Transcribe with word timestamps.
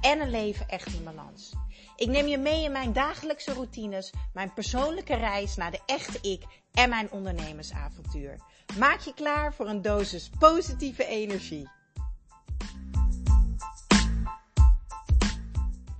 en 0.00 0.20
een 0.20 0.30
leven 0.30 0.68
echt 0.68 0.86
in 0.86 1.04
balans. 1.04 1.52
Ik 1.96 2.08
neem 2.08 2.26
je 2.26 2.38
mee 2.38 2.64
in 2.64 2.72
mijn 2.72 2.92
dagelijkse 2.92 3.52
routines, 3.52 4.12
mijn 4.32 4.52
persoonlijke 4.52 5.14
reis 5.14 5.56
naar 5.56 5.70
de 5.70 5.80
echte 5.86 6.28
ik 6.28 6.42
en 6.72 6.88
mijn 6.88 7.10
ondernemersavontuur. 7.10 8.36
Maak 8.78 9.00
je 9.00 9.14
klaar 9.14 9.54
voor 9.54 9.68
een 9.68 9.82
dosis 9.82 10.30
positieve 10.38 11.04
energie. 11.04 11.68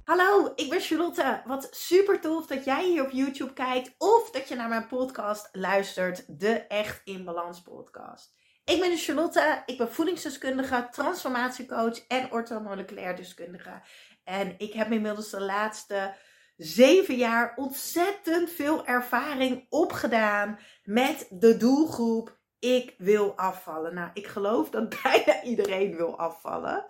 Hallo, 0.04 0.52
ik 0.54 0.70
ben 0.70 0.80
Charlotte. 0.80 1.42
Wat 1.46 1.68
super 1.70 2.20
tof 2.20 2.46
dat 2.46 2.64
jij 2.64 2.88
hier 2.88 3.04
op 3.04 3.10
YouTube 3.10 3.52
kijkt 3.52 3.94
of 3.98 4.30
dat 4.30 4.48
je 4.48 4.54
naar 4.54 4.68
mijn 4.68 4.86
podcast 4.86 5.48
luistert, 5.52 6.40
de 6.40 6.52
Echt 6.52 7.00
in 7.04 7.24
Balans 7.24 7.62
podcast. 7.62 8.34
Ik 8.68 8.80
ben 8.80 8.96
Charlotte, 8.96 9.62
ik 9.66 9.78
ben 9.78 9.92
voedingsdeskundige, 9.92 10.88
transformatiecoach 10.90 12.06
en 12.06 12.32
orthomoleculair 12.32 13.16
deskundige. 13.16 13.82
En 14.24 14.54
ik 14.58 14.72
heb 14.72 14.92
inmiddels 14.92 15.30
de 15.30 15.40
laatste 15.40 16.14
zeven 16.56 17.16
jaar 17.16 17.52
ontzettend 17.56 18.50
veel 18.50 18.86
ervaring 18.86 19.66
opgedaan 19.68 20.58
met 20.82 21.26
de 21.30 21.56
doelgroep 21.56 22.38
ik 22.58 22.94
wil 22.98 23.36
afvallen. 23.36 23.94
Nou, 23.94 24.10
ik 24.14 24.26
geloof 24.26 24.70
dat 24.70 24.94
bijna 25.02 25.42
iedereen 25.42 25.96
wil 25.96 26.18
afvallen. 26.18 26.86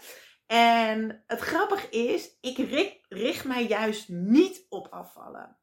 En 0.46 1.22
het 1.26 1.40
grappige 1.40 1.88
is, 1.88 2.38
ik 2.40 2.56
richt, 3.08 3.44
mij 3.44 3.66
juist 3.66 4.08
niet 4.08 4.66
op 4.68 4.86
afvallen. 4.90 5.56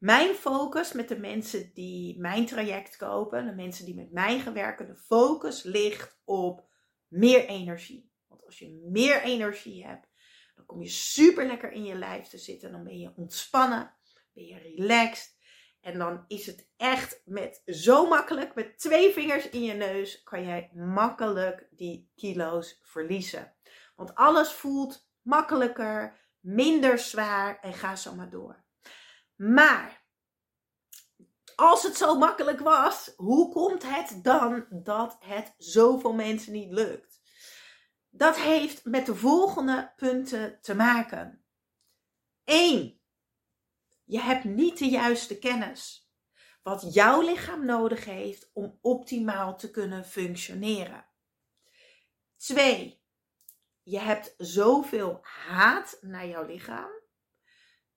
Mijn 0.00 0.34
focus 0.34 0.92
met 0.92 1.08
de 1.08 1.18
mensen 1.18 1.70
die 1.74 2.18
mijn 2.18 2.46
traject 2.46 2.96
kopen, 2.96 3.46
de 3.46 3.54
mensen 3.54 3.84
die 3.84 3.94
met 3.94 4.12
mij 4.12 4.38
gaan 4.38 4.52
werken, 4.52 4.86
de 4.86 4.96
focus 4.96 5.62
ligt 5.62 6.20
op 6.24 6.68
meer 7.08 7.46
energie. 7.46 8.10
Want 8.26 8.44
als 8.44 8.58
je 8.58 8.88
meer 8.90 9.22
energie 9.22 9.86
hebt, 9.86 10.08
dan 10.54 10.66
kom 10.66 10.82
je 10.82 10.88
super 10.88 11.46
lekker 11.46 11.72
in 11.72 11.84
je 11.84 11.94
lijf 11.94 12.28
te 12.28 12.38
zitten. 12.38 12.72
Dan 12.72 12.84
ben 12.84 12.98
je 12.98 13.12
ontspannen, 13.16 13.94
ben 14.32 14.44
je 14.44 14.58
relaxed. 14.58 15.38
En 15.80 15.98
dan 15.98 16.24
is 16.26 16.46
het 16.46 16.68
echt 16.76 17.22
met 17.24 17.62
zo 17.64 18.08
makkelijk, 18.08 18.54
met 18.54 18.78
twee 18.78 19.12
vingers 19.12 19.48
in 19.48 19.62
je 19.62 19.74
neus, 19.74 20.22
kan 20.22 20.44
jij 20.44 20.70
makkelijk 20.74 21.68
die 21.70 22.10
kilo's 22.14 22.80
verliezen. 22.82 23.54
Want 23.96 24.14
alles 24.14 24.52
voelt 24.52 25.08
makkelijker, 25.22 26.18
minder 26.38 26.98
zwaar 26.98 27.60
en 27.60 27.72
ga 27.72 27.96
zo 27.96 28.14
maar 28.14 28.30
door. 28.30 28.68
Maar 29.40 30.04
als 31.56 31.82
het 31.82 31.96
zo 31.96 32.18
makkelijk 32.18 32.60
was, 32.60 33.12
hoe 33.16 33.52
komt 33.52 33.82
het 33.82 34.24
dan 34.24 34.66
dat 34.70 35.16
het 35.20 35.54
zoveel 35.58 36.12
mensen 36.12 36.52
niet 36.52 36.70
lukt? 36.70 37.20
Dat 38.10 38.36
heeft 38.36 38.84
met 38.84 39.06
de 39.06 39.14
volgende 39.14 39.92
punten 39.96 40.58
te 40.60 40.74
maken. 40.74 41.44
1. 42.44 43.00
Je 44.04 44.20
hebt 44.20 44.44
niet 44.44 44.78
de 44.78 44.88
juiste 44.88 45.38
kennis. 45.38 46.10
Wat 46.62 46.94
jouw 46.94 47.20
lichaam 47.20 47.64
nodig 47.64 48.04
heeft 48.04 48.50
om 48.52 48.78
optimaal 48.80 49.56
te 49.56 49.70
kunnen 49.70 50.04
functioneren. 50.04 51.06
2. 52.36 53.02
Je 53.82 53.98
hebt 53.98 54.34
zoveel 54.36 55.18
haat 55.22 55.98
naar 56.00 56.26
jouw 56.26 56.46
lichaam. 56.46 56.99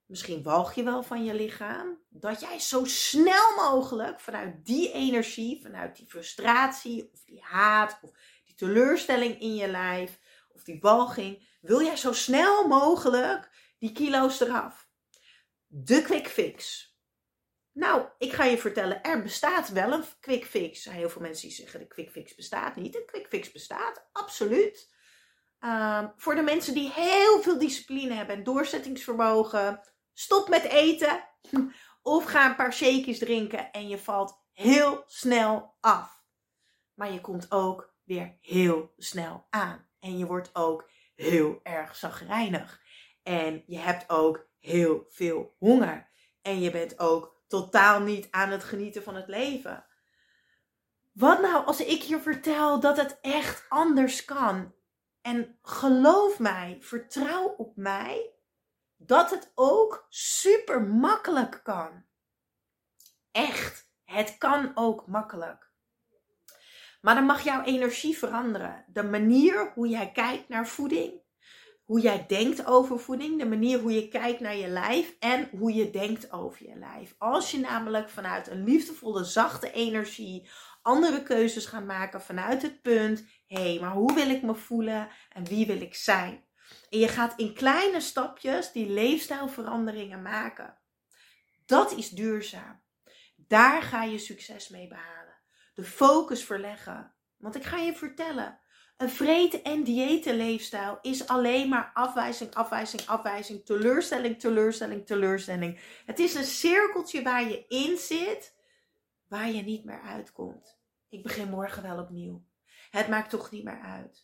Misschien 0.06 0.42
walg 0.42 0.74
je 0.74 0.82
wel 0.82 1.02
van 1.02 1.24
je 1.24 1.34
lichaam. 1.34 1.98
Dat 2.08 2.40
jij 2.40 2.58
zo 2.58 2.84
snel 2.84 3.54
mogelijk 3.56 4.20
vanuit 4.20 4.66
die 4.66 4.92
energie, 4.92 5.62
vanuit 5.62 5.96
die 5.96 6.06
frustratie 6.06 7.10
of 7.12 7.24
die 7.24 7.42
haat 7.42 7.98
of 8.02 8.10
teleurstelling 8.56 9.40
in 9.40 9.54
je 9.54 9.68
lijf 9.68 10.18
of 10.48 10.64
die 10.64 10.80
walging, 10.80 11.48
wil 11.60 11.82
jij 11.82 11.96
zo 11.96 12.12
snel 12.12 12.68
mogelijk 12.68 13.50
die 13.78 13.92
kilo's 13.92 14.40
eraf. 14.40 14.88
De 15.66 16.02
quick 16.02 16.28
fix. 16.28 16.92
Nou, 17.72 18.06
ik 18.18 18.32
ga 18.32 18.44
je 18.44 18.58
vertellen, 18.58 19.02
er 19.02 19.22
bestaat 19.22 19.68
wel 19.68 19.92
een 19.92 20.04
quick 20.20 20.44
fix. 20.44 20.84
Heel 20.84 21.08
veel 21.08 21.20
mensen 21.22 21.48
die 21.48 21.56
zeggen 21.56 21.80
de 21.80 21.86
quick 21.86 22.10
fix 22.10 22.34
bestaat 22.34 22.76
niet. 22.76 22.96
Een 22.96 23.06
quick 23.06 23.26
fix 23.26 23.52
bestaat, 23.52 24.08
absoluut. 24.12 24.92
Ehm, 25.58 26.08
voor 26.16 26.34
de 26.34 26.42
mensen 26.42 26.74
die 26.74 26.92
heel 26.92 27.42
veel 27.42 27.58
discipline 27.58 28.14
hebben 28.14 28.36
en 28.36 28.44
doorzettingsvermogen, 28.44 29.80
stop 30.14 30.48
met 30.48 30.62
eten. 30.62 31.28
Of 32.02 32.24
ga 32.24 32.48
een 32.48 32.56
paar 32.56 32.72
shakejes 32.72 33.18
drinken 33.18 33.72
en 33.72 33.88
je 33.88 33.98
valt 33.98 34.42
heel 34.52 35.04
snel 35.06 35.74
af. 35.80 36.24
Maar 36.94 37.12
je 37.12 37.20
komt 37.20 37.50
ook 37.50 37.94
weer 38.04 38.38
heel 38.40 38.92
snel 38.96 39.46
aan. 39.50 39.88
En 40.00 40.18
je 40.18 40.26
wordt 40.26 40.50
ook 40.52 40.90
heel 41.14 41.60
erg 41.62 41.96
zagrijnig. 41.96 42.80
En 43.22 43.62
je 43.66 43.78
hebt 43.78 44.10
ook 44.10 44.46
heel 44.60 45.04
veel 45.08 45.54
honger. 45.58 46.10
En 46.42 46.60
je 46.60 46.70
bent 46.70 46.98
ook 46.98 47.42
totaal 47.46 48.00
niet 48.00 48.28
aan 48.30 48.50
het 48.50 48.64
genieten 48.64 49.02
van 49.02 49.14
het 49.14 49.28
leven. 49.28 49.86
Wat 51.12 51.40
nou 51.40 51.66
als 51.66 51.80
ik 51.80 52.02
je 52.02 52.20
vertel 52.20 52.80
dat 52.80 52.96
het 52.96 53.18
echt 53.20 53.66
anders 53.68 54.24
kan? 54.24 54.74
En 55.20 55.58
geloof 55.62 56.38
mij, 56.38 56.76
vertrouw 56.80 57.46
op 57.46 57.76
mij 57.76 58.33
dat 59.06 59.30
het 59.30 59.52
ook 59.54 60.06
super 60.08 60.82
makkelijk 60.82 61.60
kan. 61.62 62.04
Echt, 63.32 63.90
het 64.04 64.38
kan 64.38 64.72
ook 64.74 65.06
makkelijk. 65.06 65.72
Maar 67.00 67.14
dan 67.14 67.24
mag 67.24 67.44
jouw 67.44 67.62
energie 67.62 68.18
veranderen. 68.18 68.84
De 68.88 69.02
manier 69.02 69.72
hoe 69.74 69.88
jij 69.88 70.12
kijkt 70.12 70.48
naar 70.48 70.68
voeding, 70.68 71.22
hoe 71.84 72.00
jij 72.00 72.26
denkt 72.26 72.66
over 72.66 72.98
voeding, 72.98 73.38
de 73.38 73.46
manier 73.46 73.80
hoe 73.80 73.92
je 73.92 74.08
kijkt 74.08 74.40
naar 74.40 74.56
je 74.56 74.68
lijf 74.68 75.16
en 75.18 75.48
hoe 75.58 75.74
je 75.74 75.90
denkt 75.90 76.32
over 76.32 76.68
je 76.68 76.76
lijf. 76.76 77.14
Als 77.18 77.50
je 77.50 77.58
namelijk 77.58 78.10
vanuit 78.10 78.48
een 78.48 78.64
liefdevolle, 78.64 79.24
zachte 79.24 79.72
energie 79.72 80.48
andere 80.84 81.22
keuzes 81.22 81.66
gaat 81.66 81.84
maken 81.84 82.20
vanuit 82.20 82.62
het 82.62 82.82
punt: 82.82 83.24
hé, 83.46 83.62
hey, 83.62 83.78
maar 83.80 83.92
hoe 83.92 84.14
wil 84.14 84.30
ik 84.30 84.42
me 84.42 84.54
voelen 84.54 85.08
en 85.32 85.44
wie 85.44 85.66
wil 85.66 85.80
ik 85.80 85.94
zijn? 85.94 86.43
En 86.90 86.98
je 86.98 87.08
gaat 87.08 87.38
in 87.38 87.54
kleine 87.54 88.00
stapjes 88.00 88.72
die 88.72 88.88
leefstijlveranderingen 88.88 90.22
maken. 90.22 90.78
Dat 91.66 91.92
is 91.92 92.08
duurzaam. 92.08 92.82
Daar 93.36 93.82
ga 93.82 94.02
je 94.04 94.18
succes 94.18 94.68
mee 94.68 94.88
behalen 94.88 95.24
de 95.74 95.84
focus 95.84 96.44
verleggen. 96.44 97.12
Want 97.36 97.54
ik 97.54 97.64
ga 97.64 97.76
je 97.76 97.94
vertellen, 97.94 98.58
een 98.96 99.10
vreten- 99.10 99.62
en 99.62 99.82
dietenleefstijl 99.82 100.98
is 101.02 101.28
alleen 101.28 101.68
maar 101.68 101.90
afwijzing, 101.94 102.54
afwijzing, 102.54 103.06
afwijzing, 103.06 103.64
teleurstelling, 103.64 104.40
teleurstelling, 104.40 105.06
teleurstelling. 105.06 105.80
Het 106.06 106.18
is 106.18 106.34
een 106.34 106.44
cirkeltje 106.44 107.22
waar 107.22 107.48
je 107.48 107.64
in 107.68 107.96
zit, 107.96 108.54
waar 109.28 109.50
je 109.50 109.62
niet 109.62 109.84
meer 109.84 110.00
uitkomt. 110.00 110.78
Ik 111.08 111.22
begin 111.22 111.48
morgen 111.48 111.82
wel 111.82 111.98
opnieuw. 111.98 112.44
Het 112.90 113.08
maakt 113.08 113.30
toch 113.30 113.50
niet 113.50 113.64
meer 113.64 113.80
uit. 113.80 114.23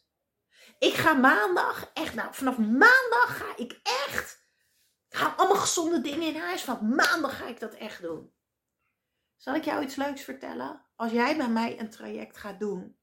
Ik 0.80 0.94
ga 0.94 1.12
maandag, 1.12 1.90
echt 1.94 2.14
nou, 2.14 2.34
vanaf 2.34 2.58
maandag 2.58 3.36
ga 3.36 3.56
ik 3.56 3.80
echt, 3.82 4.46
ik 5.08 5.34
allemaal 5.36 5.56
gezonde 5.56 6.00
dingen 6.00 6.34
in 6.34 6.40
huis. 6.40 6.62
Vanaf 6.62 6.80
maandag 6.80 7.38
ga 7.38 7.46
ik 7.46 7.60
dat 7.60 7.74
echt 7.74 8.02
doen. 8.02 8.32
Zal 9.36 9.54
ik 9.54 9.64
jou 9.64 9.82
iets 9.82 9.96
leuks 9.96 10.22
vertellen? 10.22 10.86
Als 10.96 11.12
jij 11.12 11.36
bij 11.36 11.48
mij 11.48 11.80
een 11.80 11.90
traject 11.90 12.36
gaat 12.36 12.60
doen, 12.60 12.98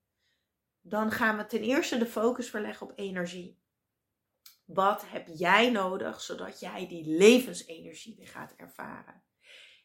dan 0.81 1.11
gaan 1.11 1.37
we 1.37 1.45
ten 1.45 1.61
eerste 1.61 1.97
de 1.97 2.05
focus 2.05 2.49
verleggen 2.49 2.87
op 2.87 2.99
energie. 2.99 3.61
Wat 4.65 5.09
heb 5.09 5.27
jij 5.27 5.69
nodig 5.69 6.21
zodat 6.21 6.59
jij 6.59 6.87
die 6.87 7.17
levensenergie 7.17 8.15
weer 8.15 8.27
gaat 8.27 8.53
ervaren? 8.55 9.23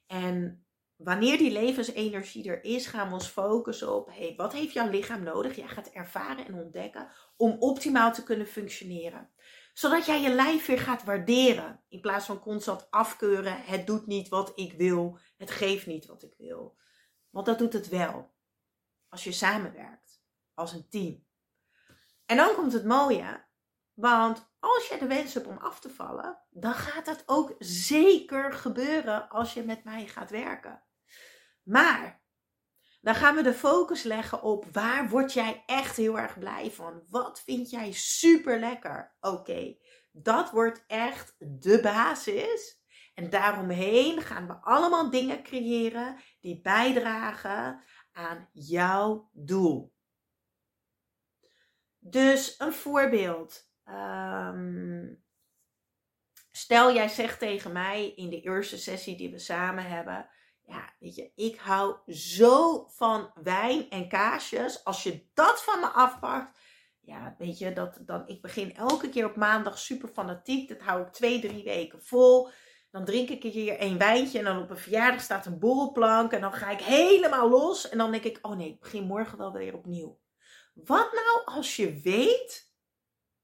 En 0.07 0.67
wanneer 1.05 1.39
die 1.39 1.51
levensenergie 1.51 2.49
er 2.49 2.65
is, 2.65 2.87
gaan 2.87 3.09
we 3.09 3.15
ons 3.15 3.27
focussen 3.27 3.95
op: 3.95 4.09
hey, 4.13 4.35
wat 4.37 4.53
heeft 4.53 4.73
jouw 4.73 4.91
lichaam 4.91 5.23
nodig? 5.23 5.57
Jij 5.57 5.69
gaat 5.69 5.91
ervaren 5.91 6.47
en 6.47 6.55
ontdekken 6.55 7.09
om 7.37 7.57
optimaal 7.59 8.13
te 8.13 8.23
kunnen 8.23 8.47
functioneren 8.47 9.31
zodat 9.73 10.07
jij 10.07 10.21
je 10.21 10.35
lijf 10.35 10.67
weer 10.67 10.79
gaat 10.79 11.05
waarderen. 11.05 11.81
In 11.89 12.01
plaats 12.01 12.27
van 12.27 12.41
constant 12.41 12.91
afkeuren. 12.91 13.63
Het 13.63 13.87
doet 13.87 14.07
niet 14.07 14.29
wat 14.29 14.53
ik 14.55 14.73
wil. 14.73 15.19
Het 15.37 15.51
geeft 15.51 15.87
niet 15.87 16.07
wat 16.07 16.23
ik 16.23 16.35
wil. 16.39 16.77
Want 17.31 17.47
dat 17.47 17.59
doet 17.59 17.73
het 17.73 17.89
wel. 17.89 18.35
Als 19.09 19.25
je 19.25 19.33
samenwerkt. 19.33 20.23
Als 20.55 20.73
een 20.73 20.89
team. 20.89 21.25
En 22.27 22.37
dan 22.37 22.55
komt 22.55 22.73
het 22.73 22.85
mooie. 22.85 23.45
Want 23.95 24.51
als 24.59 24.89
je 24.89 24.99
de 24.99 25.07
wens 25.07 25.35
hebt 25.35 25.47
om 25.47 25.57
af 25.57 25.81
te 25.81 25.91
vallen. 25.91 26.39
Dan 26.51 26.75
gaat 26.75 27.05
dat 27.05 27.23
ook 27.27 27.55
zeker 27.59 28.53
gebeuren 28.53 29.29
als 29.29 29.55
je 29.55 29.65
met 29.65 29.85
mij 29.85 30.07
gaat 30.07 30.31
werken. 30.31 30.83
Maar 31.63 32.21
Dan 33.01 33.15
gaan 33.15 33.35
we 33.35 33.43
de 33.43 33.55
focus 33.55 34.03
leggen 34.03 34.43
op 34.43 34.65
waar 34.73 35.09
word 35.09 35.33
jij 35.33 35.63
echt 35.67 35.97
heel 35.97 36.19
erg 36.19 36.39
blij 36.39 36.71
van? 36.71 37.03
Wat 37.09 37.43
vind 37.43 37.71
jij 37.71 37.93
super 37.93 38.59
lekker? 38.59 39.17
Oké, 39.21 39.77
dat 40.13 40.51
wordt 40.51 40.85
echt 40.87 41.35
de 41.39 41.81
basis. 41.83 42.81
En 43.15 43.31
daaromheen 43.31 44.21
gaan 44.21 44.47
we 44.47 44.55
allemaal 44.55 45.11
dingen 45.11 45.43
creëren 45.43 46.17
die 46.41 46.61
bijdragen 46.61 47.85
aan 48.13 48.49
jouw 48.53 49.31
doel. 49.33 49.95
Dus 51.99 52.55
een 52.59 52.73
voorbeeld. 52.73 53.71
Ehm, 53.85 55.15
stel 56.51 56.95
jij 56.95 57.09
zegt 57.09 57.39
tegen 57.39 57.73
mij 57.73 58.13
in 58.15 58.31
de 58.31 58.41
eerste 58.41 58.79
sessie 58.79 59.17
die 59.17 59.31
we 59.31 59.39
samen 59.39 59.85
hebben. 59.85 60.29
Ja, 60.65 60.93
weet 60.99 61.15
je, 61.15 61.33
ik 61.35 61.59
hou 61.59 62.13
zo 62.13 62.87
van 62.89 63.31
wijn 63.43 63.91
en 63.91 64.09
kaasjes. 64.09 64.85
Als 64.85 65.03
je 65.03 65.27
dat 65.35 65.63
van 65.63 65.81
me 65.81 65.87
afpakt, 65.87 66.59
ja, 67.01 67.35
weet 67.39 67.59
je, 67.59 67.73
dat, 67.73 67.99
dan, 68.01 68.29
ik 68.29 68.43
begin 68.43 68.75
elke 68.77 69.09
keer 69.09 69.25
op 69.25 69.37
maandag 69.37 69.79
super 69.79 70.09
fanatiek. 70.09 70.69
Dat 70.69 70.81
hou 70.81 71.03
ik 71.03 71.13
twee, 71.13 71.41
drie 71.41 71.65
weken 71.65 72.03
vol. 72.03 72.51
Dan 72.91 73.05
drink 73.05 73.29
ik 73.29 73.43
hier 73.43 73.83
een 73.83 73.99
wijntje 73.99 74.39
en 74.39 74.45
dan 74.45 74.63
op 74.63 74.71
een 74.71 74.79
verjaardag 74.79 75.21
staat 75.21 75.47
een 75.47 75.59
borrelplank. 75.59 76.33
En 76.33 76.41
dan 76.41 76.53
ga 76.53 76.71
ik 76.71 76.81
helemaal 76.81 77.49
los. 77.49 77.89
En 77.89 77.99
dan 77.99 78.11
denk 78.11 78.25
ik, 78.25 78.39
oh 78.43 78.57
nee, 78.57 78.69
ik 78.69 78.81
begin 78.81 79.05
morgen 79.05 79.39
wel 79.39 79.53
weer 79.53 79.75
opnieuw. 79.75 80.21
Wat 80.75 81.13
nou 81.13 81.45
als 81.45 81.77
je 81.77 82.01
weet, 82.01 82.73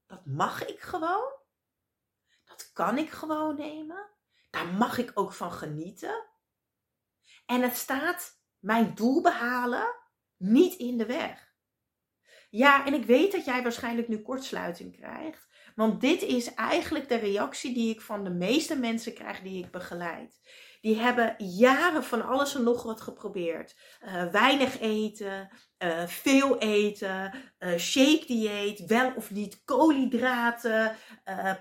dat 0.06 0.26
mag 0.26 0.66
ik 0.66 0.80
gewoon. 0.80 1.32
Dat 2.44 2.70
kan 2.72 2.98
ik 2.98 3.10
gewoon 3.10 3.56
nemen. 3.56 4.10
Daar 4.50 4.66
mag 4.66 4.98
ik 4.98 5.10
ook 5.14 5.32
van 5.32 5.52
genieten. 5.52 6.24
En 7.48 7.62
het 7.62 7.76
staat 7.76 8.40
mijn 8.58 8.94
doel 8.94 9.22
behalen 9.22 9.94
niet 10.36 10.74
in 10.74 10.98
de 10.98 11.06
weg. 11.06 11.54
Ja, 12.50 12.86
en 12.86 12.94
ik 12.94 13.04
weet 13.04 13.32
dat 13.32 13.44
jij 13.44 13.62
waarschijnlijk 13.62 14.08
nu 14.08 14.22
kortsluiting 14.22 14.96
krijgt. 14.96 15.48
Want 15.74 16.00
dit 16.00 16.22
is 16.22 16.54
eigenlijk 16.54 17.08
de 17.08 17.16
reactie 17.16 17.74
die 17.74 17.94
ik 17.94 18.00
van 18.00 18.24
de 18.24 18.30
meeste 18.30 18.78
mensen 18.78 19.14
krijg 19.14 19.40
die 19.40 19.64
ik 19.64 19.70
begeleid. 19.70 20.40
Die 20.80 20.96
hebben 20.96 21.34
jaren 21.38 22.04
van 22.04 22.26
alles 22.26 22.54
en 22.54 22.62
nog 22.62 22.82
wat 22.82 23.00
geprobeerd. 23.00 23.76
Uh, 24.04 24.26
weinig 24.26 24.80
eten, 24.80 25.48
uh, 25.78 26.06
veel 26.06 26.58
eten, 26.58 27.34
uh, 27.58 27.78
shake 27.78 28.24
dieet, 28.26 28.86
wel 28.86 29.12
of 29.14 29.30
niet 29.30 29.64
koolhydraten, 29.64 30.96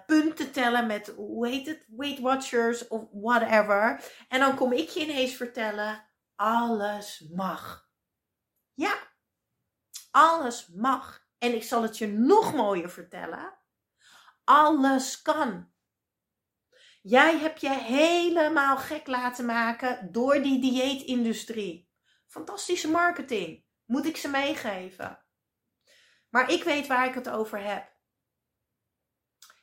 punten 0.05 0.51
tellen 0.51 0.87
met, 0.87 1.13
hoe 1.15 1.47
heet 1.47 1.67
het, 1.67 1.85
Weight 1.87 2.19
Watchers 2.19 2.87
of 2.87 3.03
whatever. 3.11 4.03
En 4.27 4.39
dan 4.39 4.55
kom 4.55 4.71
ik 4.71 4.89
je 4.89 5.01
ineens 5.01 5.33
vertellen, 5.35 6.07
alles 6.35 7.25
mag. 7.33 7.89
Ja, 8.73 8.97
alles 10.11 10.67
mag. 10.67 11.25
En 11.37 11.55
ik 11.55 11.63
zal 11.63 11.81
het 11.81 11.97
je 11.97 12.07
nog 12.07 12.53
mooier 12.53 12.89
vertellen. 12.89 13.57
Alles 14.43 15.21
kan. 15.21 15.71
Jij 17.07 17.37
hebt 17.37 17.61
je 17.61 17.73
helemaal 17.73 18.77
gek 18.77 19.07
laten 19.07 19.45
maken 19.45 20.11
door 20.11 20.41
die 20.41 20.61
dieetindustrie. 20.61 21.89
Fantastische 22.27 22.89
marketing. 22.89 23.63
Moet 23.85 24.05
ik 24.05 24.17
ze 24.17 24.27
meegeven? 24.27 25.23
Maar 26.29 26.51
ik 26.51 26.63
weet 26.63 26.87
waar 26.87 27.07
ik 27.07 27.13
het 27.13 27.29
over 27.29 27.63
heb. 27.63 27.95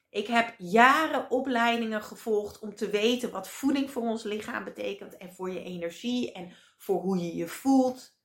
Ik 0.09 0.27
heb 0.27 0.55
jaren 0.59 1.31
opleidingen 1.31 2.03
gevolgd 2.03 2.59
om 2.59 2.75
te 2.75 2.91
weten 2.91 3.31
wat 3.31 3.49
voeding 3.49 3.91
voor 3.91 4.03
ons 4.03 4.23
lichaam 4.23 4.65
betekent 4.65 5.17
en 5.17 5.35
voor 5.35 5.51
je 5.51 5.63
energie 5.63 6.33
en 6.33 6.53
voor 6.79 7.01
hoe 7.01 7.19
je 7.19 7.35
je 7.35 7.49
voelt. 7.49 8.17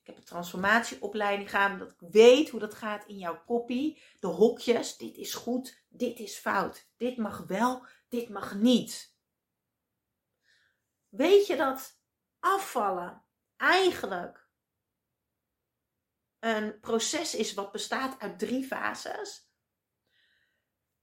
Ik 0.00 0.10
heb 0.10 0.16
een 0.16 0.28
transformatieopleiding 0.28 1.50
gedaan, 1.50 1.78
dat 1.78 1.90
ik 1.90 2.08
weet 2.10 2.50
hoe 2.50 2.60
dat 2.60 2.74
gaat 2.74 3.06
in 3.06 3.18
jouw 3.18 3.42
koppie. 3.44 4.02
De 4.20 4.26
hokjes, 4.26 4.96
dit 4.96 5.16
is 5.16 5.34
goed, 5.34 5.84
dit 5.88 6.18
is 6.18 6.36
fout. 6.36 6.88
Dit 6.96 7.16
mag 7.16 7.44
wel, 7.46 7.86
dit 8.14 8.28
mag 8.28 8.54
niet. 8.54 9.16
Weet 11.08 11.46
je 11.46 11.56
dat 11.56 12.00
afvallen 12.38 13.24
eigenlijk 13.56 14.48
een 16.38 16.80
proces 16.80 17.34
is 17.34 17.54
wat 17.54 17.72
bestaat 17.72 18.20
uit 18.20 18.38
drie 18.38 18.64
fases? 18.64 19.52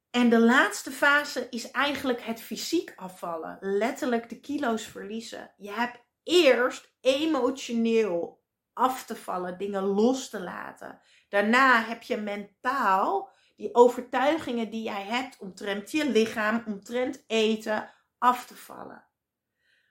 En 0.09 0.29
de 0.29 0.39
laatste 0.39 0.91
fase 0.91 1.49
is 1.49 1.71
eigenlijk 1.71 2.21
het 2.21 2.41
fysiek 2.41 2.93
afvallen, 2.95 3.57
letterlijk 3.59 4.29
de 4.29 4.39
kilo's 4.39 4.83
verliezen. 4.83 5.53
Je 5.57 5.71
hebt 5.71 5.99
eerst 6.23 6.93
emotioneel 6.99 8.43
af 8.73 9.05
te 9.05 9.15
vallen, 9.15 9.57
dingen 9.57 9.83
los 9.83 10.29
te 10.29 10.39
laten. 10.39 11.01
Daarna 11.29 11.83
heb 11.83 12.03
je 12.03 12.17
mentaal 12.17 13.30
die 13.61 13.75
overtuigingen 13.75 14.69
die 14.69 14.83
jij 14.83 15.03
hebt 15.03 15.37
omtrent 15.37 15.91
je 15.91 16.09
lichaam, 16.09 16.63
omtrent 16.65 17.23
eten, 17.27 17.93
af 18.17 18.45
te 18.45 18.55
vallen. 18.55 19.07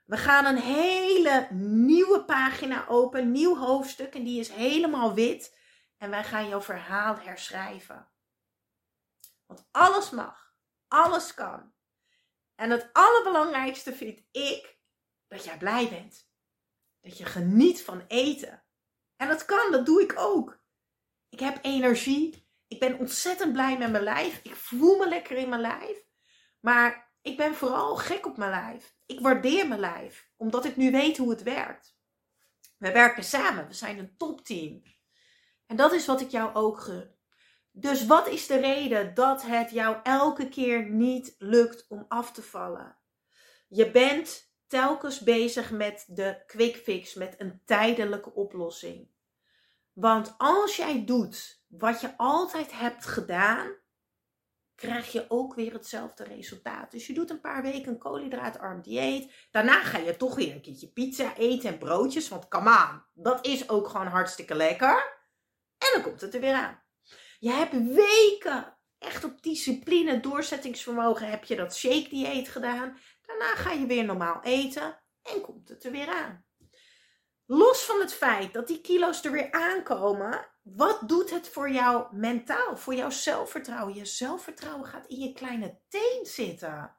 We 0.05 0.17
gaan 0.17 0.45
een 0.45 0.63
hele 0.63 1.49
nieuwe 1.87 2.25
pagina 2.25 2.89
open, 2.89 3.33
nieuw 3.33 3.57
hoofdstuk 3.57 4.15
en 4.15 4.25
die 4.25 4.41
is 4.41 4.49
helemaal 4.49 5.15
wit. 5.15 5.57
En 5.97 6.11
wij 6.11 6.25
gaan 6.25 6.49
jouw 6.49 6.61
verhaal 6.61 7.19
herschrijven. 7.19 8.11
Want 9.47 9.69
alles 9.71 10.11
mag, 10.11 10.55
alles 10.89 11.35
kan. 11.35 11.73
En 12.55 12.71
het 12.71 12.91
allerbelangrijkste 12.93 13.93
vind 13.93 14.23
ik 14.31 14.79
dat 15.29 15.45
jij 15.45 15.59
blij 15.59 15.89
bent. 15.89 16.31
Dat 17.01 17.19
je 17.19 17.25
geniet 17.25 17.83
van 17.83 18.05
eten. 18.09 18.63
En 19.17 19.29
dat 19.29 19.45
kan, 19.45 19.73
dat 19.73 19.87
doe 19.87 20.03
ik 20.03 20.15
ook. 20.17 20.61
Ik 21.29 21.41
heb 21.41 21.59
energie. 21.63 22.49
Ik 22.71 22.79
ben 22.81 22.99
ontzettend 22.99 23.53
blij 23.53 23.79
met 23.79 23.91
mijn 23.91 24.05
lijf. 24.05 24.41
Ik 24.43 24.55
voel 24.55 24.97
me 24.97 25.09
lekker 25.09 25.37
in 25.37 25.49
mijn 25.49 25.61
lijf. 25.61 26.05
Maar 26.61 27.13
ik 27.23 27.37
ben 27.37 27.55
vooral 27.55 27.97
gek 27.97 28.27
op 28.27 28.37
mijn 28.37 28.51
lijf. 28.51 28.95
Ik 29.07 29.21
waardeer 29.21 29.69
mijn 29.69 29.81
lijf, 29.81 30.31
omdat 30.37 30.65
ik 30.65 30.77
nu 30.77 30.91
weet 30.91 31.17
hoe 31.17 31.31
het 31.31 31.43
werkt. 31.43 31.97
We 32.77 32.93
werken 32.93 33.25
samen, 33.25 33.67
we 33.67 33.73
zijn 33.73 33.99
een 33.99 34.17
topteam. 34.17 34.83
En 35.67 35.77
dat 35.77 35.93
is 35.93 36.07
wat 36.07 36.21
ik 36.21 36.31
jou 36.31 36.55
ook 36.55 36.81
gun. 36.81 37.15
Dus 37.71 38.07
wat 38.07 38.29
is 38.29 38.47
de 38.47 38.57
reden 38.57 39.15
dat 39.15 39.43
het 39.43 39.71
jou 39.71 39.97
elke 40.03 40.49
keer 40.49 40.91
niet 40.91 41.35
lukt 41.39 41.87
om 41.89 42.05
af 42.09 42.33
te 42.33 42.43
vallen? 42.43 42.99
Je 43.69 43.91
bent 43.91 44.53
telkens 44.67 45.21
bezig 45.21 45.71
met 45.71 46.05
de 46.09 46.43
quick 46.47 46.77
fix, 46.77 47.15
met 47.15 47.35
een 47.39 47.63
tijdelijke 47.65 48.35
oplossing. 48.35 49.09
Want 49.93 50.35
als 50.39 50.77
jij 50.77 51.05
doet 51.05 51.60
wat 51.71 52.01
je 52.01 52.17
altijd 52.17 52.73
hebt 52.73 53.07
gedaan, 53.07 53.75
krijg 54.75 55.13
je 55.13 55.25
ook 55.29 55.55
weer 55.55 55.73
hetzelfde 55.73 56.25
resultaat. 56.25 56.91
Dus 56.91 57.07
je 57.07 57.13
doet 57.13 57.31
een 57.31 57.41
paar 57.41 57.63
weken 57.63 57.93
een 57.93 57.99
koolhydraatarm 57.99 58.83
dieet. 58.83 59.33
Daarna 59.51 59.83
ga 59.83 59.99
je 59.99 60.17
toch 60.17 60.35
weer 60.35 60.53
een 60.53 60.61
keertje 60.61 60.93
pizza 60.93 61.37
eten 61.37 61.71
en 61.71 61.79
broodjes. 61.79 62.29
Want 62.29 62.49
come 62.49 62.71
on, 62.71 63.23
dat 63.23 63.47
is 63.47 63.69
ook 63.69 63.89
gewoon 63.89 64.07
hartstikke 64.07 64.55
lekker. 64.55 65.19
En 65.79 65.89
dan 65.95 66.03
komt 66.03 66.21
het 66.21 66.35
er 66.35 66.41
weer 66.41 66.55
aan. 66.55 66.83
Je 67.39 67.51
hebt 67.51 67.73
weken 67.95 68.77
echt 68.99 69.25
op 69.25 69.43
discipline, 69.43 70.21
doorzettingsvermogen 70.21 71.31
heb 71.31 71.45
je 71.45 71.57
dat 71.57 71.77
shake 71.77 72.09
dieet 72.09 72.49
gedaan. 72.49 72.99
Daarna 73.23 73.55
ga 73.55 73.71
je 73.71 73.87
weer 73.87 74.05
normaal 74.05 74.43
eten 74.43 75.01
en 75.23 75.41
komt 75.41 75.69
het 75.69 75.85
er 75.85 75.91
weer 75.91 76.09
aan. 76.09 76.45
Los 77.47 77.83
van 77.83 78.01
het 78.01 78.13
feit 78.13 78.53
dat 78.53 78.67
die 78.67 78.81
kilo's 78.81 79.25
er 79.25 79.33
weer 79.33 79.53
aankomen, 79.53 80.49
wat 80.75 81.09
doet 81.09 81.31
het 81.31 81.49
voor 81.49 81.71
jou 81.71 82.17
mentaal, 82.17 82.77
voor 82.77 82.95
jouw 82.95 83.11
zelfvertrouwen? 83.11 83.95
Je 83.95 84.05
zelfvertrouwen 84.05 84.87
gaat 84.87 85.07
in 85.07 85.19
je 85.19 85.33
kleine 85.33 85.81
teen 85.89 86.27
zitten. 86.27 86.97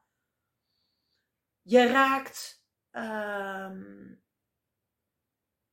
Je 1.62 1.86
raakt, 1.86 2.64
um, 2.90 4.22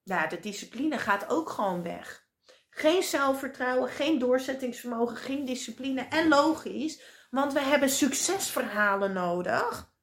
ja, 0.04 0.28
de 0.28 0.40
discipline 0.40 0.98
gaat 0.98 1.30
ook 1.30 1.50
gewoon 1.50 1.84
weg. 1.84 2.28
Geen 2.70 3.04
zelfvertrouwen, 3.04 3.90
geen 3.90 4.20
doorzettingsvermogen, 4.20 5.18
geen 5.18 5.46
discipline. 5.46 6.02
En 6.02 6.28
logisch, 6.28 7.02
want 7.30 7.54
we 7.54 7.60
hebben 7.60 7.90
succesverhalen 7.90 9.14
nodig 9.14 9.94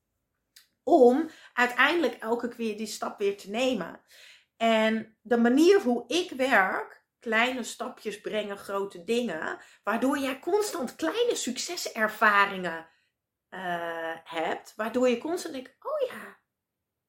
om 0.82 1.30
uiteindelijk 1.52 2.14
elke 2.14 2.48
keer 2.48 2.76
die 2.76 2.86
stap 2.86 3.18
weer 3.18 3.36
te 3.36 3.50
nemen. 3.50 4.00
En 4.56 5.18
de 5.22 5.36
manier 5.36 5.80
hoe 5.80 6.04
ik 6.06 6.30
werk, 6.30 7.05
kleine 7.26 7.62
stapjes 7.62 8.20
brengen 8.20 8.56
grote 8.56 9.04
dingen, 9.04 9.60
waardoor 9.82 10.18
jij 10.18 10.38
constant 10.38 10.96
kleine 10.96 11.34
succeservaringen 11.34 12.88
uh, 13.50 14.16
hebt, 14.24 14.74
waardoor 14.74 15.08
je 15.08 15.18
constant 15.18 15.54
denkt, 15.54 15.76
oh 15.86 16.08
ja, 16.08 16.40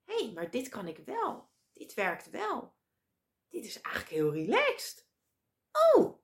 hé, 0.04 0.24
hey, 0.24 0.32
maar 0.34 0.50
dit 0.50 0.70
kan 0.70 0.88
ik 0.88 0.98
wel, 0.98 1.52
dit 1.74 1.94
werkt 1.94 2.30
wel, 2.30 2.76
dit 3.48 3.66
is 3.66 3.82
eigenlijk 3.82 4.16
heel 4.16 4.34
relaxed. 4.34 5.10
Oh, 5.94 6.20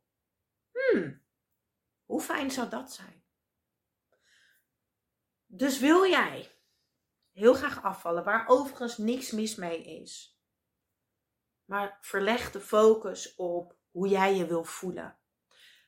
hmm, 0.72 1.26
hoe 2.06 2.22
fijn 2.22 2.52
zou 2.52 2.70
dat 2.70 2.94
zijn? 2.94 3.24
Dus 5.46 5.80
wil 5.80 6.06
jij 6.06 6.52
heel 7.32 7.54
graag 7.54 7.84
afvallen, 7.84 8.24
waar 8.24 8.48
overigens 8.48 8.98
niks 8.98 9.32
mis 9.32 9.56
mee 9.56 9.84
is 9.84 10.34
maar 11.66 11.98
verleg 12.02 12.52
de 12.52 12.60
focus 12.60 13.36
op 13.36 13.78
hoe 13.94 14.08
jij 14.08 14.36
je 14.36 14.46
wil 14.46 14.64
voelen. 14.64 15.18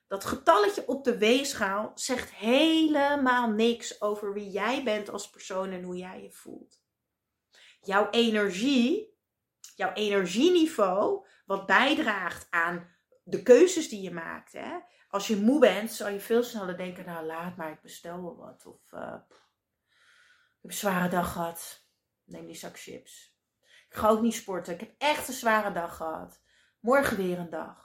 Dat 0.07 0.25
getalletje 0.25 0.87
op 0.87 1.03
de 1.03 1.17
weegschaal 1.17 1.91
zegt 1.95 2.31
helemaal 2.33 3.49
niks 3.49 4.01
over 4.01 4.33
wie 4.33 4.49
jij 4.49 4.83
bent 4.83 5.09
als 5.09 5.29
persoon 5.29 5.71
en 5.71 5.83
hoe 5.83 5.97
jij 5.97 6.21
je 6.21 6.31
voelt. 6.31 6.83
Jouw 7.81 8.09
energie, 8.09 9.17
jouw 9.75 9.93
energieniveau, 9.93 11.25
wat 11.45 11.65
bijdraagt 11.65 12.47
aan 12.49 12.95
de 13.23 13.43
keuzes 13.43 13.89
die 13.89 14.01
je 14.01 14.11
maakt. 14.11 14.51
Hè? 14.51 14.77
Als 15.09 15.27
je 15.27 15.37
moe 15.37 15.59
bent, 15.59 15.91
zal 15.91 16.09
je 16.09 16.19
veel 16.19 16.43
sneller 16.43 16.77
denken: 16.77 17.05
Nou, 17.05 17.25
laat 17.25 17.55
maar, 17.55 17.71
ik 17.71 17.81
bestel 17.81 18.21
wel 18.21 18.35
wat. 18.35 18.65
Of 18.65 18.91
uh, 18.91 18.99
ik 19.01 19.35
heb 20.61 20.71
een 20.71 20.73
zware 20.73 21.09
dag 21.09 21.31
gehad. 21.31 21.85
Neem 22.23 22.45
die 22.45 22.55
zak 22.55 22.79
chips. 22.79 23.37
Ik 23.89 23.95
ga 23.95 24.09
ook 24.09 24.21
niet 24.21 24.33
sporten. 24.33 24.73
Ik 24.73 24.79
heb 24.79 24.93
echt 24.97 25.27
een 25.27 25.33
zware 25.33 25.71
dag 25.71 25.95
gehad. 25.95 26.41
Morgen 26.79 27.17
weer 27.17 27.39
een 27.39 27.49
dag. 27.49 27.84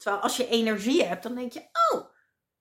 Terwijl 0.00 0.22
als 0.22 0.36
je 0.36 0.48
energie 0.48 1.04
hebt, 1.04 1.22
dan 1.22 1.34
denk 1.34 1.52
je: 1.52 1.68
Oh, 1.90 2.04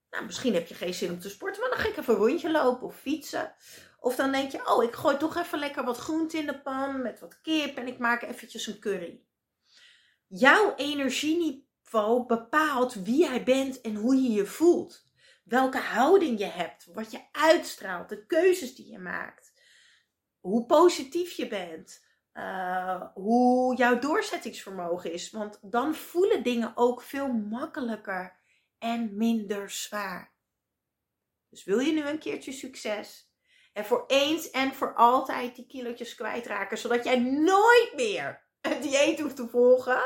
nou, 0.10 0.26
misschien 0.26 0.54
heb 0.54 0.68
je 0.68 0.76
geen 0.76 0.94
zin 0.94 1.12
om 1.12 1.20
te 1.20 1.30
sporten, 1.30 1.62
maar 1.62 1.70
dan 1.70 1.80
ga 1.80 1.88
ik 1.88 1.98
even 1.98 2.14
een 2.14 2.20
rondje 2.20 2.52
lopen 2.52 2.88
of 2.88 3.00
fietsen. 3.00 3.56
Of 4.00 4.16
dan 4.16 4.32
denk 4.32 4.52
je: 4.52 4.68
Oh, 4.68 4.84
ik 4.84 4.94
gooi 4.94 5.18
toch 5.18 5.38
even 5.38 5.60
lekker 5.60 5.84
wat 5.84 5.98
groente 5.98 6.38
in 6.38 6.46
de 6.46 6.62
pan 6.62 7.02
met 7.02 7.20
wat 7.20 7.42
kip 7.42 7.78
en 7.78 7.88
ik 7.88 7.98
maak 7.98 8.22
eventjes 8.22 8.68
een 8.68 8.80
curry. 8.80 9.24
Jouw 10.28 10.76
energieniveau 10.76 12.26
bepaalt 12.26 12.94
wie 12.94 13.20
jij 13.20 13.44
bent 13.44 13.82
en 13.82 13.96
hoe 13.96 14.16
je 14.16 14.32
je 14.32 14.46
voelt. 14.46 15.08
Welke 15.44 15.78
houding 15.78 16.40
je 16.40 16.46
hebt, 16.46 16.86
wat 16.94 17.12
je 17.12 17.20
uitstraalt, 17.32 18.10
de 18.10 18.26
keuzes 18.26 18.76
die 18.76 18.92
je 18.92 19.00
maakt. 19.00 19.54
Hoe 20.40 20.66
positief 20.66 21.32
je 21.32 21.48
bent. 21.48 22.06
Uh, 22.40 23.02
hoe 23.14 23.76
jouw 23.76 24.00
doorzettingsvermogen 24.00 25.14
is. 25.14 25.32
Want 25.32 25.60
dan 25.62 25.96
voelen 25.96 26.44
dingen 26.44 26.72
ook 26.76 27.02
veel 27.02 27.28
makkelijker 27.28 28.40
en 28.78 29.18
minder 29.18 29.70
zwaar. 29.70 30.34
Dus 31.50 31.64
wil 31.64 31.80
je 31.80 31.92
nu 31.92 32.08
een 32.08 32.20
keertje 32.20 32.52
succes? 32.52 33.34
En 33.74 33.86
voor 33.86 34.04
eens 34.08 34.50
en 34.50 34.74
voor 34.74 34.96
altijd 34.96 35.56
die 35.56 35.68
kilootjes 35.68 36.16
kwijtraken, 36.16 36.78
zodat 36.78 37.04
jij 37.04 37.20
nooit 37.20 37.92
meer 37.96 38.48
een 38.62 38.82
dieet 38.82 39.20
hoeft 39.20 39.36
te 39.36 39.48
volgen. 39.48 40.02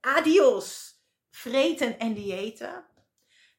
Adios, 0.00 0.96
vreten 1.30 1.98
en 1.98 2.14
diëten. 2.14 2.86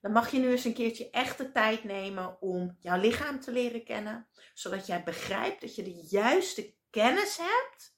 Dan 0.02 0.12
mag 0.12 0.32
je 0.32 0.40
nu 0.40 0.52
eens 0.52 0.66
een 0.66 0.74
keertje 0.74 1.10
echt 1.10 1.38
de 1.38 1.52
tijd 1.52 1.84
nemen 1.84 2.42
om 2.42 2.78
jouw 2.80 3.00
lichaam 3.00 3.40
te 3.40 3.52
leren 3.52 3.84
kennen. 3.84 4.28
Zodat 4.54 4.88
jij 4.88 5.04
begrijpt 5.04 5.62
dat 5.62 5.76
je 5.76 5.84
de 5.84 6.08
juiste 6.10 6.78
kennis 6.90 7.38
hebt. 7.38 7.98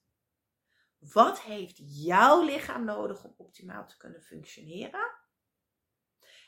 Wat 1.13 1.41
heeft 1.41 1.77
jouw 2.03 2.43
lichaam 2.43 2.83
nodig 2.83 3.23
om 3.23 3.33
optimaal 3.37 3.87
te 3.87 3.97
kunnen 3.97 4.21
functioneren? 4.21 5.19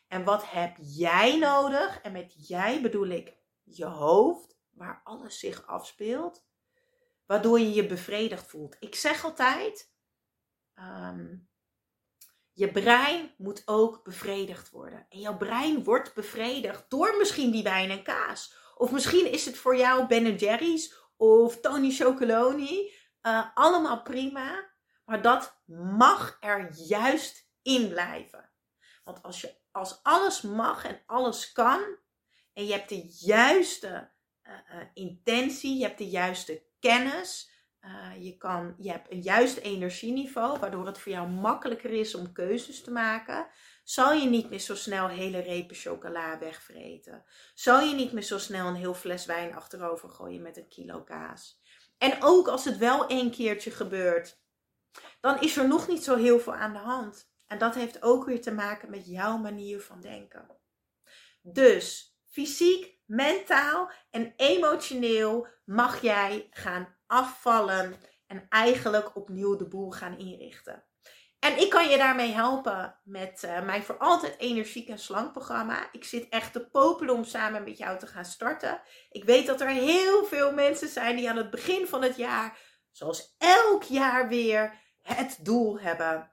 En 0.07 0.23
wat 0.23 0.50
heb 0.50 0.75
jij 0.79 1.38
nodig? 1.38 2.01
En 2.01 2.12
met 2.12 2.47
jij 2.47 2.81
bedoel 2.81 3.07
ik 3.07 3.38
je 3.63 3.85
hoofd, 3.85 4.57
waar 4.69 5.01
alles 5.03 5.39
zich 5.39 5.67
afspeelt. 5.67 6.45
Waardoor 7.25 7.59
je 7.59 7.73
je 7.73 7.85
bevredigd 7.85 8.47
voelt. 8.47 8.77
Ik 8.79 8.95
zeg 8.95 9.23
altijd, 9.23 9.93
ehm, 10.73 11.35
je 12.53 12.71
brein 12.71 13.33
moet 13.38 13.62
ook 13.65 14.03
bevredigd 14.03 14.69
worden. 14.69 15.05
En 15.09 15.19
jouw 15.19 15.38
brein 15.38 15.83
wordt 15.83 16.13
bevredigd 16.13 16.89
door 16.89 17.17
misschien 17.17 17.51
die 17.51 17.63
wijn 17.63 17.89
en 17.89 18.03
kaas. 18.03 18.55
Of 18.75 18.91
misschien 18.91 19.31
is 19.31 19.45
het 19.45 19.57
voor 19.57 19.77
jou 19.77 20.07
Ben 20.07 20.35
Jerry's 20.35 21.02
of 21.24 21.60
Tony 21.60 21.92
Chocoloni. 21.92 22.92
Uh, 23.22 23.46
allemaal 23.53 24.01
prima. 24.01 24.72
Maar 25.06 25.22
dat 25.22 25.62
mag 25.98 26.38
er 26.39 26.72
juist 26.72 27.50
in 27.62 27.89
blijven. 27.89 28.51
Want 29.03 29.24
als, 29.24 29.42
je, 29.42 29.56
als 29.72 30.00
alles 30.03 30.42
mag 30.42 30.86
en 30.86 31.01
alles 31.06 31.51
kan. 31.51 31.82
En 32.53 32.65
je 32.65 32.74
hebt 32.74 32.89
de 32.89 33.08
juiste 33.20 34.12
uh, 34.44 34.53
uh, 34.53 34.86
intentie, 34.94 35.77
je 35.77 35.84
hebt 35.84 35.98
de 35.98 36.10
juiste 36.10 36.63
kennis. 36.80 37.51
je, 38.20 38.38
kan, 38.38 38.75
je 38.77 38.92
hebt 38.92 39.12
een 39.12 39.22
juist 39.22 39.58
energieniveau, 39.58 40.60
waardoor 40.60 40.86
het 40.86 40.98
voor 40.98 41.12
jou 41.12 41.27
makkelijker 41.27 41.92
is 41.92 42.15
om 42.15 42.32
keuzes 42.32 42.84
te 42.84 42.92
maken. 42.92 43.48
Zal 43.84 44.13
je 44.13 44.30
niet 44.30 44.50
meer 44.50 44.60
zo 44.60 44.75
snel 44.75 45.08
hele 45.08 45.40
repen 45.40 45.75
chocola 45.75 46.40
wegvreten? 46.40 47.25
Zal 47.54 47.80
je 47.80 47.96
niet 47.96 48.12
meer 48.12 48.24
zo 48.24 48.38
snel 48.38 48.68
een 48.68 48.75
heel 48.75 48.94
fles 48.94 49.25
wijn 49.25 49.56
achterover 49.56 50.10
gooien 50.10 50.42
met 50.42 50.58
een 50.58 50.68
kilo 50.68 51.04
kaas? 51.04 51.62
En 51.98 52.18
ook 52.22 52.48
als 52.48 52.66
het 52.66 52.78
wel 52.78 53.12
een 53.12 53.32
keertje 53.32 53.72
gebeurt, 53.72 54.42
dan 55.20 55.42
is 55.42 55.58
er 55.58 55.68
nog 55.68 55.88
niet 55.88 56.04
zo 56.04 56.16
heel 56.16 56.40
veel 56.40 56.54
aan 56.54 56.74
de 56.74 56.80
hand. 56.80 57.32
En 57.48 57.58
dat 57.58 57.75
heeft 57.75 58.02
ook 58.02 58.25
weer 58.25 58.42
te 58.42 58.52
maken 58.52 58.90
met 58.90 59.08
jouw 59.08 59.38
manier 59.38 59.82
van 59.82 60.02
denken. 60.02 60.48
Dus 61.42 62.18
fysiek, 62.25 63.00
mentaal 63.06 63.92
en 64.10 64.34
emotioneel 64.36 65.48
mag 65.66 66.02
jij 66.02 66.48
gaan 66.52 66.96
afvallen 67.06 67.96
en 68.28 68.46
eigenlijk 68.50 69.16
opnieuw 69.16 69.56
de 69.56 69.68
boel 69.68 69.92
gaan 69.92 70.18
inrichten. 70.18 70.84
En 71.43 71.57
ik 71.57 71.69
kan 71.69 71.89
je 71.89 71.97
daarmee 71.97 72.31
helpen 72.31 72.95
met 73.03 73.43
uh, 73.45 73.62
mijn 73.62 73.83
voor 73.83 73.97
altijd 73.97 74.38
energiek 74.38 74.89
en 74.89 75.00
slank 75.00 75.31
programma. 75.31 75.89
Ik 75.91 76.03
zit 76.03 76.29
echt 76.29 76.53
te 76.53 76.67
popelen 76.69 77.15
om 77.15 77.23
samen 77.23 77.63
met 77.63 77.77
jou 77.77 78.00
te 78.00 78.07
gaan 78.07 78.25
starten. 78.25 78.81
Ik 79.09 79.23
weet 79.23 79.47
dat 79.47 79.62
er 79.62 79.67
heel 79.67 80.25
veel 80.25 80.53
mensen 80.53 80.88
zijn 80.88 81.15
die 81.15 81.29
aan 81.29 81.38
het 81.38 81.50
begin 81.50 81.88
van 81.88 82.01
het 82.01 82.15
jaar, 82.15 82.57
zoals 82.91 83.35
elk 83.38 83.83
jaar 83.83 84.27
weer, 84.27 84.79
het 85.01 85.38
doel 85.41 85.79
hebben. 85.79 86.31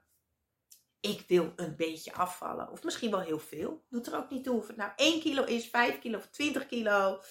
Ik 0.99 1.23
wil 1.27 1.53
een 1.55 1.75
beetje 1.75 2.13
afvallen. 2.13 2.71
Of 2.71 2.83
misschien 2.83 3.11
wel 3.11 3.21
heel 3.21 3.39
veel. 3.39 3.85
Doet 3.89 4.07
er 4.07 4.17
ook 4.17 4.29
niet 4.29 4.43
toe 4.43 4.57
of 4.57 4.67
het 4.67 4.77
nou 4.77 4.91
1 4.95 5.21
kilo 5.21 5.43
is, 5.43 5.69
5 5.69 5.99
kilo 5.99 6.17
of 6.17 6.27
20 6.27 6.65
kilo. 6.65 7.21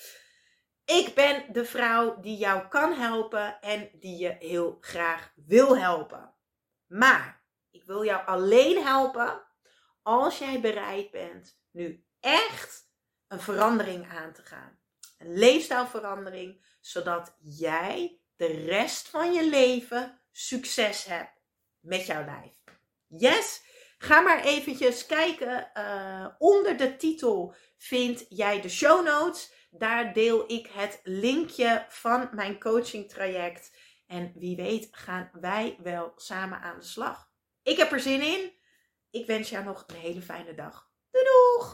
Ik 0.85 1.15
ben 1.15 1.53
de 1.53 1.65
vrouw 1.65 2.21
die 2.21 2.37
jou 2.37 2.69
kan 2.69 2.93
helpen 2.93 3.61
en 3.61 3.91
die 3.93 4.19
je 4.19 4.37
heel 4.39 4.79
graag 4.81 5.33
wil 5.35 5.79
helpen. 5.79 6.35
Maar 6.87 7.40
ik 7.71 7.85
wil 7.85 8.05
jou 8.05 8.27
alleen 8.27 8.83
helpen 8.83 9.43
als 10.03 10.39
jij 10.39 10.61
bereid 10.61 11.11
bent 11.11 11.59
nu 11.71 12.05
echt 12.21 12.89
een 13.29 13.41
verandering 13.41 14.09
aan 14.09 14.33
te 14.33 14.43
gaan. 14.43 14.79
Een 15.19 15.39
leefstijlverandering, 15.39 16.65
zodat 16.81 17.37
jij 17.39 18.21
de 18.37 18.47
rest 18.47 19.09
van 19.09 19.33
je 19.33 19.49
leven 19.49 20.21
succes 20.33 21.05
hebt 21.05 21.41
met 21.81 22.07
jouw 22.07 22.25
lijf. 22.25 22.55
Yes? 23.07 23.63
Ga 23.99 24.21
maar 24.21 24.45
eventjes 24.45 25.07
kijken. 25.07 25.71
Uh, 25.75 26.27
onder 26.39 26.77
de 26.77 26.97
titel 26.97 27.55
vind 27.77 28.27
jij 28.29 28.61
de 28.61 28.69
show 28.69 29.05
notes. 29.05 29.53
Daar 29.71 30.13
deel 30.13 30.51
ik 30.51 30.67
het 30.67 31.01
linkje 31.03 31.85
van 31.89 32.29
mijn 32.33 32.61
coaching 32.61 33.09
traject. 33.09 33.77
En 34.07 34.33
wie 34.35 34.57
weet 34.57 34.89
gaan 34.91 35.31
wij 35.33 35.79
wel 35.83 36.13
samen 36.17 36.61
aan 36.61 36.79
de 36.79 36.85
slag. 36.85 37.30
Ik 37.63 37.77
heb 37.77 37.93
er 37.93 38.01
zin 38.01 38.21
in. 38.21 38.53
Ik 39.11 39.27
wens 39.27 39.51
jou 39.51 39.65
nog 39.65 39.85
een 39.87 39.97
hele 39.97 40.23
fijne 40.23 40.55
dag. 40.55 40.91
Doei 41.11 41.25
doeg! 41.25 41.69